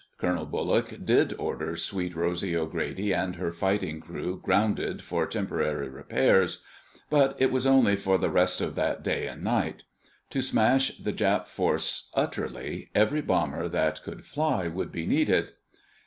Colonel 0.17 0.47
Bullock 0.47 1.05
did 1.05 1.35
order 1.37 1.75
Sweet 1.75 2.15
Rosy 2.15 2.57
O'Grady 2.57 3.13
and 3.13 3.35
her 3.35 3.51
fighting 3.51 3.99
crew 3.99 4.41
grounded 4.43 5.03
for 5.03 5.27
temporary 5.27 5.89
repairs. 5.89 6.63
But 7.11 7.35
it 7.39 7.51
was 7.51 7.67
only 7.67 7.95
for 7.95 8.17
the 8.17 8.31
rest 8.31 8.61
of 8.61 8.73
that 8.73 9.03
day 9.03 9.27
and 9.27 9.43
night. 9.43 9.83
To 10.31 10.41
smash 10.41 10.97
the 10.97 11.13
Jap 11.13 11.41
task 11.43 11.53
force 11.53 12.09
utterly, 12.15 12.89
every 12.95 13.21
bomber 13.21 13.67
that 13.67 14.01
could 14.01 14.25
fly 14.25 14.67
would 14.67 14.91
be 14.91 15.05
needed. 15.05 15.51